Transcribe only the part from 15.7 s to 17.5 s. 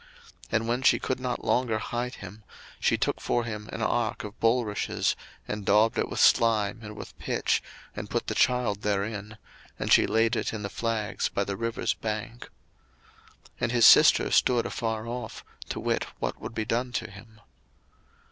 wit what would be done to him.